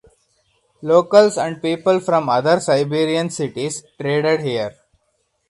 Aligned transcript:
Locals 0.81 1.37
and 1.37 1.61
people 1.61 1.99
from 1.99 2.27
other 2.27 2.59
Siberian 2.59 3.29
cities 3.29 3.83
traded 3.99 4.39
here. 4.41 4.71